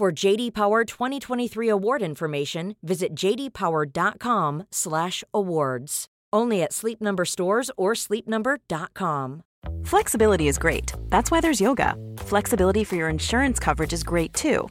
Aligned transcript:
For 0.00 0.08
JD 0.10 0.54
Power 0.54 0.86
2023 0.86 1.68
award 1.68 2.00
information, 2.00 2.74
visit 2.82 3.14
jdpower.com/awards. 3.14 6.06
Only 6.32 6.62
at 6.62 6.72
Sleep 6.72 7.02
Number 7.02 7.26
stores 7.26 7.70
or 7.76 7.92
sleepnumber.com. 7.92 9.42
Flexibility 9.84 10.48
is 10.48 10.56
great. 10.56 10.94
That's 11.10 11.30
why 11.30 11.42
there's 11.42 11.60
yoga. 11.60 11.96
Flexibility 12.16 12.82
for 12.82 12.96
your 12.96 13.10
insurance 13.10 13.58
coverage 13.58 13.92
is 13.92 14.02
great 14.02 14.32
too. 14.32 14.70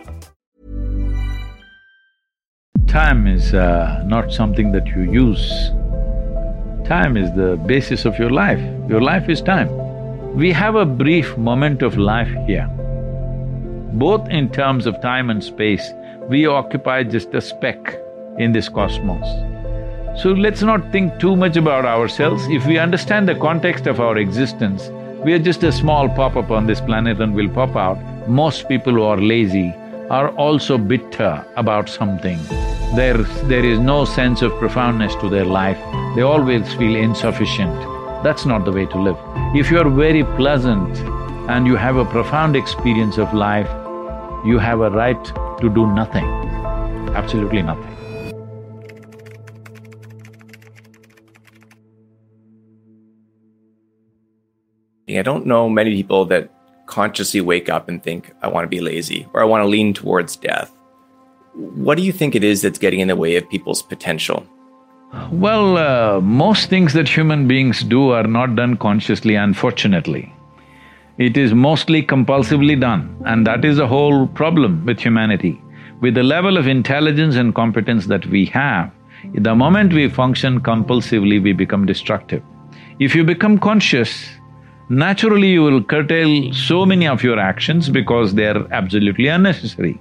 Time 2.91 3.25
is 3.25 3.53
uh, 3.53 4.03
not 4.05 4.33
something 4.33 4.73
that 4.73 4.85
you 4.85 5.03
use. 5.03 5.69
Time 6.85 7.15
is 7.15 7.33
the 7.37 7.55
basis 7.65 8.03
of 8.03 8.19
your 8.19 8.29
life. 8.29 8.59
Your 8.89 8.99
life 8.99 9.29
is 9.29 9.41
time. 9.41 9.69
We 10.35 10.51
have 10.51 10.75
a 10.75 10.85
brief 10.85 11.37
moment 11.37 11.83
of 11.83 11.97
life 11.97 12.27
here. 12.45 12.67
Both 13.93 14.27
in 14.27 14.49
terms 14.51 14.87
of 14.87 14.99
time 14.99 15.29
and 15.29 15.41
space, 15.41 15.93
we 16.27 16.45
occupy 16.45 17.03
just 17.03 17.33
a 17.33 17.39
speck 17.39 17.97
in 18.37 18.51
this 18.51 18.67
cosmos. 18.67 19.25
So 20.21 20.33
let's 20.33 20.61
not 20.61 20.91
think 20.91 21.17
too 21.17 21.37
much 21.37 21.55
about 21.55 21.85
ourselves. 21.85 22.45
If 22.49 22.67
we 22.67 22.77
understand 22.77 23.29
the 23.29 23.35
context 23.35 23.87
of 23.87 24.01
our 24.01 24.17
existence, 24.17 24.89
we 25.23 25.31
are 25.31 25.39
just 25.39 25.63
a 25.63 25.71
small 25.71 26.09
pop-up 26.09 26.51
on 26.51 26.67
this 26.67 26.81
planet 26.81 27.21
and 27.21 27.33
will 27.33 27.47
pop 27.47 27.77
out. 27.77 28.27
Most 28.27 28.67
people 28.67 28.91
who 28.91 29.03
are 29.03 29.15
lazy 29.15 29.73
are 30.11 30.29
also 30.35 30.77
bitter 30.77 31.41
about 31.55 31.87
something. 31.87 32.37
There, 32.95 33.19
there 33.47 33.63
is 33.63 33.79
no 33.79 34.03
sense 34.03 34.41
of 34.41 34.51
profoundness 34.59 35.15
to 35.21 35.29
their 35.29 35.45
life, 35.45 35.77
they 36.15 36.21
always 36.21 36.73
feel 36.73 36.97
insufficient. 36.97 37.73
That's 38.21 38.45
not 38.45 38.65
the 38.65 38.73
way 38.73 38.85
to 38.87 38.97
live. 38.97 39.15
If 39.55 39.71
you're 39.71 39.89
very 39.89 40.25
pleasant 40.35 40.97
and 41.49 41.65
you 41.65 41.77
have 41.77 41.95
a 41.95 42.03
profound 42.03 42.57
experience 42.57 43.17
of 43.17 43.33
life, 43.33 43.69
you 44.45 44.59
have 44.59 44.81
a 44.81 44.89
right 44.89 45.23
to 45.61 45.71
do 45.73 45.87
nothing, 45.87 46.25
absolutely 47.15 47.61
nothing. 47.61 47.87
I 55.07 55.21
don't 55.21 55.45
know 55.45 55.69
many 55.69 55.95
people 55.95 56.25
that 56.25 56.49
consciously 56.91 57.41
wake 57.41 57.69
up 57.69 57.87
and 57.89 58.03
think, 58.03 58.31
I 58.43 58.47
want 58.49 58.65
to 58.65 58.67
be 58.67 58.81
lazy 58.81 59.25
or 59.33 59.41
I 59.41 59.45
want 59.45 59.63
to 59.63 59.67
lean 59.67 59.93
towards 59.93 60.35
death. 60.35 60.71
What 61.53 61.97
do 61.97 62.03
you 62.03 62.11
think 62.11 62.35
it 62.35 62.43
is 62.43 62.61
that's 62.61 62.77
getting 62.77 62.99
in 62.99 63.07
the 63.07 63.15
way 63.15 63.37
of 63.37 63.49
people's 63.49 63.81
potential? 63.81 64.45
Well, 65.31 65.77
uh, 65.77 66.21
most 66.21 66.69
things 66.69 66.93
that 66.93 67.07
human 67.07 67.47
beings 67.47 67.83
do 67.83 68.11
are 68.11 68.27
not 68.27 68.55
done 68.55 68.77
consciously, 68.77 69.35
unfortunately. 69.35 70.33
It 71.17 71.37
is 71.37 71.53
mostly 71.53 72.01
compulsively 72.03 72.79
done, 72.79 73.17
and 73.25 73.45
that 73.47 73.65
is 73.65 73.77
the 73.77 73.87
whole 73.87 74.27
problem 74.27 74.85
with 74.85 74.99
humanity. 74.99 75.61
With 76.01 76.15
the 76.15 76.23
level 76.23 76.57
of 76.57 76.67
intelligence 76.67 77.35
and 77.35 77.53
competence 77.53 78.07
that 78.07 78.25
we 78.25 78.45
have, 78.47 78.91
the 79.33 79.55
moment 79.55 79.93
we 79.93 80.09
function 80.09 80.61
compulsively, 80.61 81.41
we 81.43 81.53
become 81.53 81.85
destructive. 81.85 82.43
If 82.99 83.13
you 83.13 83.23
become 83.23 83.59
conscious, 83.59 84.29
naturally 84.91 85.47
you 85.47 85.63
will 85.63 85.81
curtail 85.81 86.53
so 86.53 86.85
many 86.85 87.07
of 87.07 87.23
your 87.23 87.39
actions 87.39 87.87
because 87.89 88.35
they're 88.35 88.71
absolutely 88.73 89.27
unnecessary. 89.27 89.99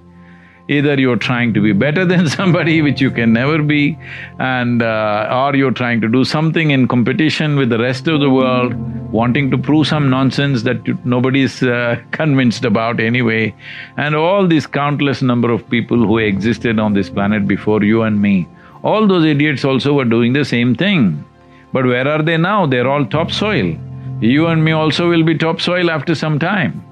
Either 0.68 1.00
you're 1.00 1.16
trying 1.16 1.54
to 1.54 1.60
be 1.60 1.72
better 1.72 2.04
than 2.12 2.28
somebody, 2.28 2.82
which 2.82 3.00
you 3.00 3.10
can 3.10 3.32
never 3.32 3.62
be, 3.62 3.96
and… 4.38 4.82
Uh, 4.82 5.28
or 5.30 5.56
you're 5.56 5.70
trying 5.70 6.00
to 6.00 6.08
do 6.08 6.24
something 6.24 6.70
in 6.70 6.88
competition 6.88 7.56
with 7.56 7.70
the 7.70 7.78
rest 7.78 8.08
of 8.08 8.20
the 8.20 8.30
world, 8.30 8.74
wanting 9.12 9.50
to 9.50 9.58
prove 9.58 9.86
some 9.86 10.10
nonsense 10.10 10.62
that 10.64 11.04
nobody's 11.04 11.62
uh, 11.62 12.00
convinced 12.10 12.64
about 12.64 13.00
anyway, 13.00 13.54
and 13.96 14.14
all 14.14 14.46
these 14.46 14.66
countless 14.66 15.22
number 15.22 15.50
of 15.50 15.68
people 15.70 15.98
who 15.98 16.18
existed 16.18 16.78
on 16.78 16.94
this 16.94 17.10
planet 17.10 17.46
before 17.46 17.82
you 17.82 18.02
and 18.02 18.20
me, 18.20 18.48
all 18.82 19.06
those 19.06 19.24
idiots 19.24 19.64
also 19.64 19.92
were 19.92 20.04
doing 20.04 20.32
the 20.32 20.44
same 20.44 20.74
thing. 20.74 21.24
But 21.72 21.86
where 21.86 22.08
are 22.08 22.22
they 22.22 22.36
now? 22.36 22.66
They're 22.66 22.88
all 22.88 23.06
topsoil 23.06 23.76
you 24.20 24.46
and 24.46 24.64
me 24.64 24.72
also 24.72 25.08
will 25.08 25.24
be 25.24 25.36
topsoil 25.36 25.90
after 25.90 26.14
some 26.14 26.38
time. 26.38 26.84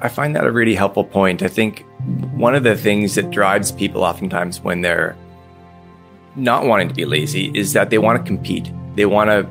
I 0.00 0.08
find 0.08 0.34
that 0.34 0.44
a 0.44 0.50
really 0.50 0.74
helpful 0.74 1.04
point. 1.04 1.42
I 1.42 1.48
think 1.48 1.84
one 2.34 2.54
of 2.54 2.64
the 2.64 2.76
things 2.76 3.14
that 3.14 3.30
drives 3.30 3.70
people 3.70 4.02
oftentimes 4.02 4.60
when 4.60 4.80
they're 4.80 5.16
not 6.34 6.66
wanting 6.66 6.88
to 6.88 6.94
be 6.94 7.04
lazy 7.04 7.50
is 7.54 7.72
that 7.72 7.90
they 7.90 7.98
want 7.98 8.18
to 8.18 8.26
compete. 8.26 8.72
They 8.96 9.06
want 9.06 9.30
to 9.30 9.48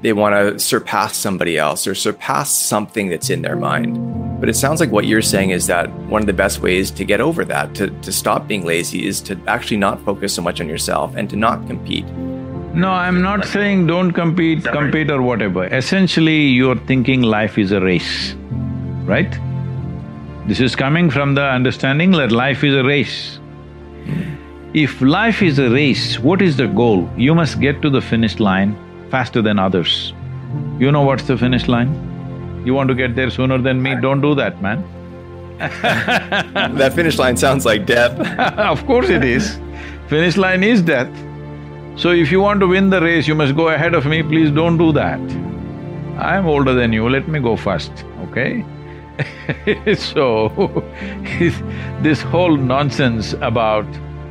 they 0.00 0.12
want 0.12 0.34
to 0.34 0.58
surpass 0.60 1.16
somebody 1.16 1.58
else 1.58 1.86
or 1.86 1.94
surpass 1.94 2.56
something 2.56 3.08
that's 3.08 3.30
in 3.30 3.42
their 3.42 3.56
mind. 3.56 3.98
But 4.38 4.48
it 4.48 4.54
sounds 4.54 4.78
like 4.78 4.92
what 4.92 5.06
you're 5.06 5.22
saying 5.22 5.50
is 5.50 5.66
that 5.66 5.90
one 6.06 6.20
of 6.20 6.26
the 6.26 6.32
best 6.32 6.60
ways 6.60 6.92
to 6.92 7.04
get 7.04 7.20
over 7.20 7.44
that, 7.44 7.74
to, 7.74 7.88
to 7.88 8.12
stop 8.12 8.46
being 8.46 8.64
lazy, 8.64 9.08
is 9.08 9.20
to 9.22 9.36
actually 9.48 9.78
not 9.78 10.00
focus 10.04 10.32
so 10.32 10.40
much 10.40 10.60
on 10.60 10.68
yourself 10.68 11.16
and 11.16 11.28
to 11.30 11.36
not 11.36 11.66
compete. 11.66 12.06
No, 12.74 12.90
I'm 12.90 13.22
not 13.22 13.44
saying 13.44 13.86
don't 13.86 14.12
compete, 14.12 14.64
compete 14.64 15.10
or 15.10 15.22
whatever. 15.22 15.64
Essentially, 15.66 16.42
you're 16.42 16.76
thinking 16.76 17.22
life 17.22 17.58
is 17.58 17.72
a 17.72 17.80
race, 17.80 18.34
right? 19.04 19.38
This 20.46 20.60
is 20.60 20.76
coming 20.76 21.10
from 21.10 21.34
the 21.34 21.42
understanding 21.42 22.12
that 22.12 22.30
life 22.30 22.62
is 22.64 22.74
a 22.74 22.84
race. 22.84 23.40
If 24.74 25.00
life 25.00 25.42
is 25.42 25.58
a 25.58 25.70
race, 25.70 26.18
what 26.18 26.42
is 26.42 26.56
the 26.56 26.66
goal? 26.66 27.10
You 27.16 27.34
must 27.34 27.60
get 27.60 27.80
to 27.82 27.90
the 27.90 28.00
finish 28.00 28.38
line 28.38 28.76
faster 29.10 29.42
than 29.42 29.58
others. 29.58 30.12
You 30.78 30.92
know 30.92 31.02
what's 31.02 31.24
the 31.24 31.36
finish 31.36 31.68
line? 31.68 32.62
You 32.64 32.74
want 32.74 32.88
to 32.88 32.94
get 32.94 33.16
there 33.16 33.30
sooner 33.30 33.58
than 33.58 33.82
me, 33.82 33.96
don't 34.00 34.20
do 34.20 34.34
that, 34.34 34.60
man. 34.62 34.84
that 35.58 36.92
finish 36.94 37.18
line 37.18 37.36
sounds 37.36 37.64
like 37.64 37.86
death. 37.86 38.18
of 38.58 38.84
course 38.86 39.08
it 39.08 39.24
is. 39.24 39.58
Finish 40.08 40.36
line 40.36 40.62
is 40.62 40.82
death. 40.82 41.08
So 41.98 42.10
if 42.12 42.30
you 42.30 42.40
want 42.40 42.60
to 42.60 42.68
win 42.68 42.90
the 42.90 43.00
race, 43.00 43.26
you 43.26 43.34
must 43.34 43.56
go 43.56 43.70
ahead 43.70 43.92
of 43.92 44.06
me, 44.06 44.22
please 44.22 44.52
don't 44.52 44.78
do 44.78 44.92
that. 44.92 45.18
I'm 46.16 46.46
older 46.46 46.72
than 46.72 46.92
you, 46.92 47.08
let 47.08 47.26
me 47.26 47.40
go 47.40 47.56
first, 47.56 48.04
okay? 48.20 48.64
so, 49.96 50.84
this 52.00 52.22
whole 52.22 52.56
nonsense 52.56 53.32
about 53.40 53.84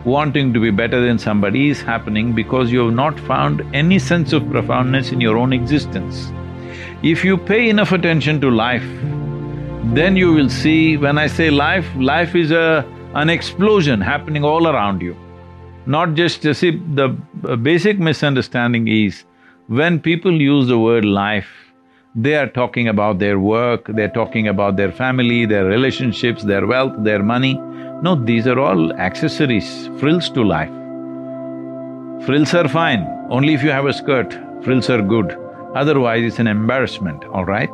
wanting 0.05 0.53
to 0.53 0.61
be 0.61 0.71
better 0.71 1.05
than 1.05 1.19
somebody 1.19 1.69
is 1.69 1.81
happening 1.81 2.31
because 2.31 2.71
you 2.71 2.85
have 2.85 2.93
not 2.93 3.19
found 3.19 3.61
any 3.75 3.99
sense 3.99 4.31
of 4.31 4.49
profoundness 4.49 5.11
in 5.11 5.19
your 5.19 5.37
own 5.37 5.51
existence. 5.51 6.31
If 7.03 7.25
you 7.25 7.37
pay 7.37 7.67
enough 7.67 7.91
attention 7.91 8.39
to 8.39 8.49
life, 8.49 8.89
then 9.93 10.15
you 10.15 10.31
will 10.31 10.49
see, 10.49 10.95
when 10.95 11.17
I 11.17 11.27
say 11.27 11.49
life, 11.49 11.85
life 11.97 12.33
is 12.33 12.51
a… 12.51 12.85
an 13.13 13.29
explosion 13.29 13.99
happening 13.99 14.45
all 14.45 14.69
around 14.69 15.01
you. 15.01 15.17
Not 15.87 16.15
just… 16.15 16.45
Uh, 16.45 16.53
see, 16.53 16.71
the 16.71 17.15
uh, 17.47 17.55
basic 17.55 17.97
misunderstanding 17.97 18.87
is, 18.87 19.23
when 19.67 19.99
people 19.99 20.41
use 20.41 20.67
the 20.67 20.77
word 20.77 21.05
life, 21.05 21.47
they 22.13 22.35
are 22.35 22.47
talking 22.47 22.87
about 22.87 23.19
their 23.19 23.39
work, 23.39 23.87
they're 23.87 24.09
talking 24.09 24.47
about 24.47 24.75
their 24.75 24.91
family, 24.91 25.45
their 25.45 25.65
relationships, 25.65 26.43
their 26.43 26.67
wealth, 26.67 26.93
their 27.03 27.23
money. 27.23 27.53
No, 28.01 28.15
these 28.15 28.47
are 28.47 28.59
all 28.59 28.93
accessories, 28.93 29.87
frills 29.99 30.29
to 30.31 30.43
life. 30.43 30.75
Frills 32.25 32.53
are 32.53 32.67
fine, 32.67 33.07
only 33.29 33.53
if 33.53 33.63
you 33.63 33.69
have 33.69 33.85
a 33.85 33.93
skirt, 33.93 34.37
frills 34.63 34.89
are 34.89 35.01
good. 35.01 35.37
Otherwise, 35.75 36.23
it's 36.25 36.39
an 36.39 36.47
embarrassment, 36.47 37.23
all 37.25 37.45
right? 37.45 37.69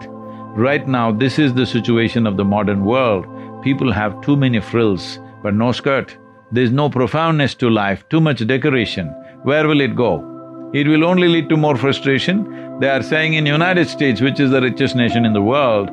Right 0.55 0.87
now, 0.87 1.11
this 1.11 1.39
is 1.39 1.53
the 1.53 1.65
situation 1.65 2.27
of 2.27 2.37
the 2.37 2.45
modern 2.45 2.85
world. 2.85 3.25
People 3.63 3.91
have 3.91 4.21
too 4.21 4.35
many 4.35 4.59
frills, 4.59 5.19
but 5.41 5.55
no 5.55 5.71
skirt. 5.71 6.17
There's 6.53 6.71
no 6.71 6.87
profoundness 6.87 7.55
to 7.55 7.69
life, 7.71 8.07
too 8.09 8.21
much 8.21 8.45
decoration. 8.45 9.07
Where 9.41 9.67
will 9.67 9.81
it 9.81 9.95
go? 9.95 10.69
It 10.71 10.87
will 10.87 11.03
only 11.03 11.27
lead 11.27 11.49
to 11.49 11.57
more 11.57 11.75
frustration. 11.75 12.79
They 12.79 12.89
are 12.89 13.01
saying 13.01 13.33
in 13.33 13.47
United 13.47 13.89
States, 13.89 14.21
which 14.21 14.39
is 14.39 14.51
the 14.51 14.61
richest 14.61 14.95
nation 14.95 15.25
in 15.25 15.33
the 15.33 15.41
world, 15.41 15.89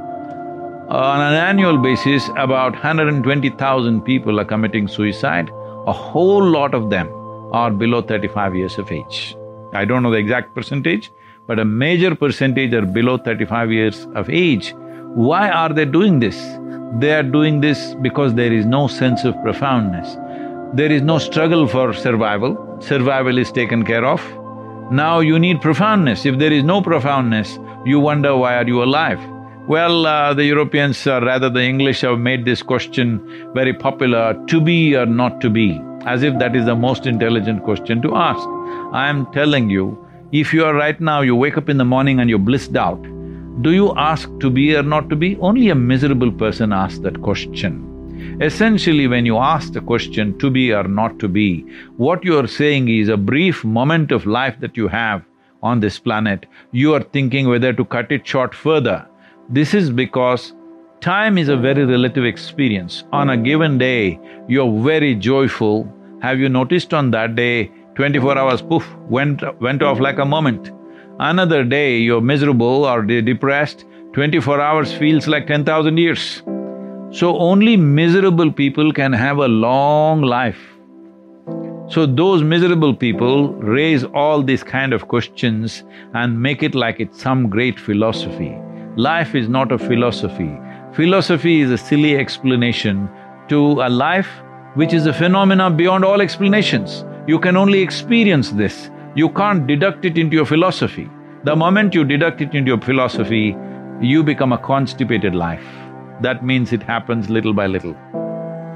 on 0.90 1.20
an 1.20 1.32
annual 1.32 1.78
basis, 1.78 2.28
about 2.36 2.72
120,000 2.72 4.02
people 4.02 4.38
are 4.38 4.44
committing 4.44 4.86
suicide. 4.86 5.48
A 5.86 5.92
whole 5.94 6.44
lot 6.44 6.74
of 6.74 6.90
them 6.90 7.08
are 7.52 7.70
below 7.70 8.02
35 8.02 8.54
years 8.54 8.76
of 8.76 8.92
age. 8.92 9.36
I 9.72 9.86
don't 9.86 10.02
know 10.02 10.10
the 10.10 10.18
exact 10.18 10.54
percentage, 10.54 11.10
but 11.46 11.58
a 11.58 11.64
major 11.64 12.14
percentage 12.14 12.74
are 12.74 12.84
below 12.84 13.16
35 13.16 13.72
years 13.72 14.06
of 14.14 14.28
age. 14.28 14.74
Why 15.14 15.48
are 15.48 15.72
they 15.72 15.86
doing 15.86 16.20
this? 16.20 16.36
They 16.98 17.14
are 17.14 17.22
doing 17.22 17.60
this 17.60 17.94
because 18.02 18.34
there 18.34 18.52
is 18.52 18.66
no 18.66 18.88
sense 18.88 19.24
of 19.24 19.40
profoundness. 19.42 20.16
There 20.72 20.93
is 20.93 21.02
no 21.02 21.19
struggle 21.19 21.67
for 21.67 21.93
survival, 21.93 22.78
survival 22.81 23.38
is 23.38 23.50
taken 23.50 23.84
care 23.84 24.05
of. 24.05 24.22
Now 24.93 25.19
you 25.19 25.37
need 25.37 25.61
profoundness. 25.61 26.25
If 26.25 26.38
there 26.38 26.52
is 26.52 26.62
no 26.62 26.81
profoundness, 26.81 27.58
you 27.84 27.99
wonder 27.99 28.37
why 28.37 28.55
are 28.55 28.67
you 28.67 28.81
alive? 28.84 29.19
Well, 29.67 30.06
uh, 30.06 30.32
the 30.32 30.44
Europeans, 30.44 31.05
or 31.08 31.22
rather 31.22 31.50
the 31.50 31.62
English 31.62 32.02
have 32.02 32.20
made 32.20 32.44
this 32.44 32.62
question 32.62 33.50
very 33.52 33.75
popular, 33.75 34.40
to 34.46 34.61
be 34.61 34.94
or 34.94 35.06
not 35.06 35.40
to 35.40 35.50
be, 35.50 35.81
as 36.06 36.22
if 36.22 36.38
that 36.38 36.55
is 36.55 36.67
the 36.67 36.76
most 36.76 37.05
intelligent 37.05 37.64
question 37.64 38.00
to 38.02 38.14
ask. 38.14 38.46
I 38.93 39.08
am 39.08 39.26
telling 39.32 39.70
you, 39.70 39.99
if 40.31 40.55
you 40.55 40.64
are 40.64 40.75
right 40.75 41.00
now, 41.00 41.20
you 41.20 41.34
wake 41.34 41.58
up 41.58 41.69
in 41.69 41.78
the 41.78 41.84
morning 41.84 42.20
and 42.20 42.31
you're 42.31 42.38
blissed 42.38 42.76
out, 42.76 43.02
do 43.62 43.73
you 43.73 43.93
ask 43.96 44.31
to 44.38 44.49
be 44.49 44.76
or 44.76 44.84
not 44.84 45.11
to 45.11 45.16
be? 45.16 45.37
Only 45.38 45.70
a 45.70 45.75
miserable 45.75 46.31
person 46.31 46.73
asks 46.73 47.00
that 47.00 47.20
question. 47.23 47.89
Essentially, 48.40 49.06
when 49.06 49.26
you 49.26 49.37
ask 49.37 49.72
the 49.72 49.81
question 49.81 50.38
to 50.38 50.50
be 50.50 50.72
or 50.72 50.84
not 50.84 51.19
to 51.19 51.28
be, 51.28 51.64
what 51.96 52.25
you 52.25 52.38
are 52.38 52.46
saying 52.46 52.88
is 52.88 53.08
a 53.08 53.17
brief 53.17 53.64
moment 53.64 54.12
of 54.12 54.26
life 54.26 54.58
that 54.61 54.76
you 54.76 54.88
have 54.88 55.22
on 55.62 55.81
this 55.81 55.99
planet, 55.99 56.46
you 56.72 56.94
are 56.94 57.02
thinking 57.02 57.49
whether 57.49 57.72
to 57.72 57.84
cut 57.84 58.11
it 58.11 58.26
short 58.26 58.55
further 58.55 59.06
this 59.52 59.75
is 59.75 59.90
because 59.90 60.55
time 61.00 61.37
is 61.37 61.49
a 61.49 61.56
very 61.56 61.84
relative 61.84 62.25
experience. 62.25 63.02
On 63.12 63.31
a 63.31 63.37
given 63.37 63.78
day, 63.78 64.20
you're 64.49 64.81
very 64.82 65.16
joyful. 65.16 65.93
Have 66.23 66.38
you 66.38 66.49
noticed 66.49 66.94
on 66.94 67.11
that 67.11 67.34
day, 67.34 67.73
twenty-four 67.96 68.38
hours, 68.38 68.62
poof, 68.62 68.87
went… 69.08 69.43
went 69.61 69.82
off 69.82 69.99
like 69.99 70.19
a 70.19 70.25
moment. 70.25 70.70
Another 71.19 71.64
day, 71.64 71.99
you're 71.99 72.20
miserable 72.20 72.84
or 72.84 73.02
de 73.02 73.20
depressed, 73.20 73.84
twenty-four 74.12 74.61
hours 74.61 74.93
feels 74.93 75.26
like 75.26 75.49
ten 75.49 75.64
thousand 75.64 75.96
years. 75.99 76.43
So 77.12 77.36
only 77.38 77.76
miserable 77.76 78.52
people 78.52 78.92
can 78.92 79.12
have 79.12 79.38
a 79.38 79.48
long 79.48 80.22
life. 80.22 80.60
So 81.88 82.06
those 82.06 82.44
miserable 82.44 82.94
people 82.94 83.48
raise 83.54 84.04
all 84.04 84.44
these 84.44 84.62
kind 84.62 84.92
of 84.92 85.08
questions 85.08 85.82
and 86.14 86.40
make 86.40 86.62
it 86.62 86.76
like 86.76 87.00
it's 87.00 87.20
some 87.20 87.50
great 87.50 87.80
philosophy. 87.80 88.56
Life 88.96 89.34
is 89.34 89.48
not 89.48 89.72
a 89.72 89.78
philosophy. 89.78 90.56
Philosophy 90.92 91.62
is 91.62 91.72
a 91.72 91.78
silly 91.78 92.16
explanation 92.16 93.08
to 93.48 93.82
a 93.82 93.88
life 93.88 94.30
which 94.74 94.92
is 94.92 95.06
a 95.06 95.12
phenomena 95.12 95.68
beyond 95.68 96.04
all 96.04 96.20
explanations. 96.20 97.04
You 97.26 97.40
can 97.40 97.56
only 97.56 97.80
experience 97.80 98.50
this. 98.50 98.88
You 99.16 99.30
can't 99.30 99.66
deduct 99.66 100.04
it 100.04 100.16
into 100.16 100.36
your 100.36 100.46
philosophy. 100.46 101.10
The 101.42 101.56
moment 101.56 101.92
you 101.92 102.04
deduct 102.04 102.40
it 102.40 102.54
into 102.54 102.68
your 102.68 102.80
philosophy, 102.80 103.56
you 104.00 104.22
become 104.22 104.52
a 104.52 104.58
constipated 104.58 105.34
life. 105.34 105.66
That 106.20 106.44
means 106.44 106.72
it 106.72 106.82
happens 106.82 107.31
little 107.31 107.55
by 107.55 107.67
little. 107.67 107.96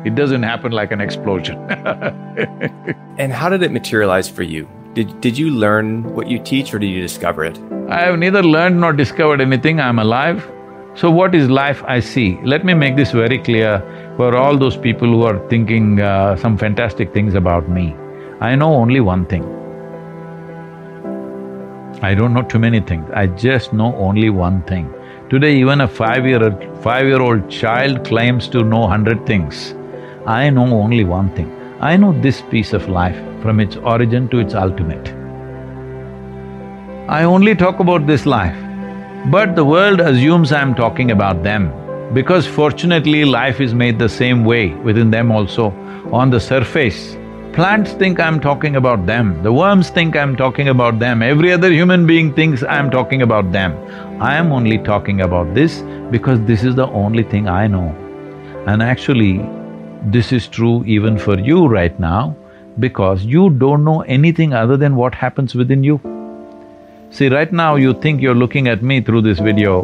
It 0.04 0.14
doesn't 0.14 0.42
happen 0.42 0.72
like 0.72 0.92
an 0.92 1.00
explosion 1.00 1.56
And 3.18 3.32
how 3.32 3.48
did 3.48 3.62
it 3.62 3.70
materialize 3.70 4.28
for 4.28 4.42
you? 4.42 4.68
Did, 4.94 5.20
did 5.20 5.38
you 5.38 5.50
learn 5.50 6.02
what 6.14 6.28
you 6.28 6.38
teach 6.38 6.74
or 6.74 6.78
did 6.78 6.88
you 6.88 7.00
discover 7.00 7.44
it? 7.44 7.58
I 7.88 8.00
have 8.00 8.18
neither 8.18 8.42
learned 8.42 8.80
nor 8.80 8.92
discovered 8.92 9.40
anything, 9.40 9.80
I'm 9.80 9.98
alive. 9.98 10.50
So 10.94 11.10
what 11.10 11.34
is 11.34 11.48
life 11.50 11.82
I 11.86 12.00
see? 12.00 12.38
Let 12.44 12.64
me 12.64 12.74
make 12.74 12.96
this 12.96 13.12
very 13.12 13.38
clear 13.38 13.80
for 14.16 14.36
all 14.36 14.56
those 14.56 14.76
people 14.76 15.08
who 15.08 15.22
are 15.22 15.48
thinking 15.48 16.00
uh, 16.00 16.36
some 16.36 16.56
fantastic 16.56 17.12
things 17.12 17.34
about 17.34 17.68
me. 17.68 17.94
I 18.40 18.54
know 18.54 18.74
only 18.74 19.00
one 19.00 19.26
thing. 19.26 19.44
I 22.02 22.14
don't 22.14 22.34
know 22.34 22.42
too 22.42 22.58
many 22.58 22.80
things, 22.80 23.08
I 23.14 23.26
just 23.26 23.72
know 23.72 23.94
only 23.96 24.30
one 24.30 24.62
thing. 24.62 24.92
Today 25.30 25.56
even 25.56 25.80
a 25.80 25.88
five-year… 25.88 26.50
five-year-old 26.82 27.48
child 27.48 28.04
claims 28.04 28.46
to 28.48 28.62
know 28.62 28.86
hundred 28.86 29.24
things. 29.24 29.74
I 30.26 30.50
know 30.50 30.66
only 30.80 31.04
one 31.04 31.30
thing. 31.34 31.50
I 31.80 31.96
know 31.96 32.12
this 32.20 32.42
piece 32.42 32.74
of 32.74 32.88
life 32.88 33.16
from 33.40 33.58
its 33.58 33.76
origin 33.76 34.28
to 34.28 34.38
its 34.38 34.54
ultimate. 34.54 35.08
I 37.08 37.24
only 37.24 37.54
talk 37.54 37.80
about 37.80 38.06
this 38.06 38.26
life, 38.26 38.60
but 39.30 39.56
the 39.56 39.64
world 39.64 40.00
assumes 40.00 40.52
I'm 40.52 40.74
talking 40.74 41.10
about 41.10 41.42
them 41.42 41.72
because 42.12 42.46
fortunately 42.46 43.24
life 43.24 43.62
is 43.62 43.72
made 43.72 43.98
the 43.98 44.10
same 44.10 44.44
way 44.44 44.74
within 44.74 45.10
them 45.10 45.32
also. 45.32 45.70
On 46.12 46.28
the 46.28 46.38
surface, 46.38 47.16
plants 47.54 47.92
think 47.92 48.18
I'm 48.18 48.40
talking 48.40 48.74
about 48.74 49.06
them, 49.06 49.40
the 49.44 49.52
worms 49.52 49.88
think 49.88 50.16
I'm 50.16 50.34
talking 50.34 50.68
about 50.68 50.98
them, 50.98 51.22
every 51.22 51.52
other 51.52 51.70
human 51.70 52.04
being 52.04 52.34
thinks 52.34 52.64
I'm 52.64 52.90
talking 52.90 53.22
about 53.22 53.52
them. 53.52 53.72
I 54.20 54.34
am 54.36 54.50
only 54.52 54.78
talking 54.78 55.20
about 55.20 55.54
this 55.54 55.82
because 56.10 56.40
this 56.46 56.64
is 56.64 56.74
the 56.74 56.88
only 56.88 57.22
thing 57.22 57.48
I 57.48 57.68
know. 57.68 57.94
And 58.66 58.82
actually, 58.82 59.38
this 60.06 60.32
is 60.32 60.48
true 60.48 60.84
even 60.84 61.16
for 61.16 61.38
you 61.38 61.68
right 61.68 61.98
now 62.00 62.36
because 62.80 63.24
you 63.24 63.50
don't 63.50 63.84
know 63.84 64.00
anything 64.02 64.52
other 64.52 64.76
than 64.76 64.96
what 64.96 65.14
happens 65.14 65.54
within 65.54 65.84
you. 65.84 66.00
See, 67.10 67.28
right 67.28 67.52
now 67.52 67.76
you 67.76 67.94
think 67.94 68.20
you're 68.20 68.34
looking 68.34 68.66
at 68.66 68.82
me 68.82 69.00
through 69.00 69.22
this 69.22 69.38
video. 69.38 69.82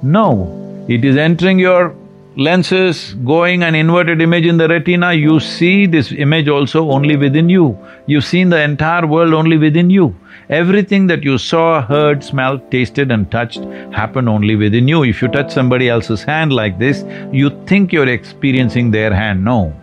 No, 0.00 0.86
it 0.88 1.04
is 1.04 1.18
entering 1.18 1.58
your 1.58 1.94
lenses, 2.36 3.14
going 3.24 3.62
an 3.62 3.74
inverted 3.74 4.20
image 4.22 4.46
in 4.46 4.56
the 4.56 4.68
retina, 4.68 5.12
you 5.12 5.38
see 5.40 5.86
this 5.86 6.12
image 6.12 6.48
also 6.48 6.90
only 6.90 7.16
within 7.16 7.48
you. 7.48 7.78
You've 8.06 8.24
seen 8.24 8.48
the 8.48 8.60
entire 8.60 9.06
world 9.06 9.34
only 9.34 9.58
within 9.58 9.90
you. 9.90 10.16
Everything 10.48 11.06
that 11.06 11.22
you 11.22 11.38
saw, 11.38 11.82
heard, 11.82 12.22
smelled, 12.24 12.70
tasted 12.70 13.10
and 13.10 13.30
touched 13.30 13.64
happened 13.94 14.28
only 14.28 14.56
within 14.56 14.88
you. 14.88 15.04
If 15.04 15.22
you 15.22 15.28
touch 15.28 15.50
somebody 15.50 15.88
else's 15.88 16.22
hand 16.22 16.52
like 16.52 16.78
this, 16.78 17.04
you 17.32 17.50
think 17.66 17.92
you're 17.92 18.08
experiencing 18.08 18.90
their 18.90 19.14
hand. 19.14 19.44
No, 19.44 19.74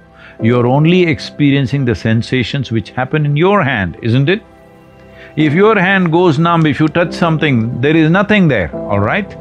you're 0.42 0.68
only 0.68 1.04
experiencing 1.04 1.86
the 1.86 1.96
sensations 1.96 2.72
which 2.72 2.92
happen 2.92 3.26
in 3.26 3.38
your 3.38 3.64
hand, 3.64 3.98
isn't 4.02 4.30
it? 4.30 4.44
If 5.36 5.54
your 5.54 5.80
hand 5.80 6.12
goes 6.12 6.40
numb, 6.40 6.66
if 6.66 6.80
you 6.80 6.88
touch 6.88 7.14
something, 7.14 7.80
there 7.82 7.96
is 7.96 8.10
nothing 8.10 8.48
there, 8.48 8.76
all 8.76 9.00
right? 9.00 9.38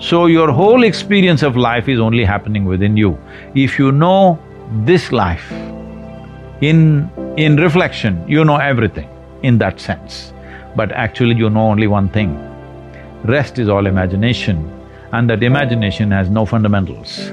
So 0.00 0.24
your 0.24 0.50
whole 0.50 0.82
experience 0.82 1.42
of 1.42 1.58
life 1.58 1.86
is 1.86 2.00
only 2.00 2.24
happening 2.24 2.64
within 2.64 2.96
you. 2.96 3.18
If 3.54 3.78
you 3.78 3.92
know 3.92 4.38
this 4.84 5.12
life, 5.12 5.52
in… 6.62 7.10
in 7.36 7.56
reflection, 7.56 8.24
you 8.26 8.42
know 8.42 8.56
everything 8.56 9.08
in 9.42 9.58
that 9.58 9.78
sense. 9.78 10.32
But 10.74 10.90
actually 10.92 11.36
you 11.36 11.50
know 11.50 11.68
only 11.68 11.86
one 11.86 12.08
thing, 12.08 12.30
rest 13.24 13.58
is 13.58 13.68
all 13.68 13.86
imagination 13.86 14.64
and 15.12 15.28
that 15.28 15.42
imagination 15.42 16.10
has 16.12 16.30
no 16.30 16.46
fundamentals. 16.46 17.32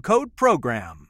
code 0.00 0.34
PROGRAM. 0.34 1.05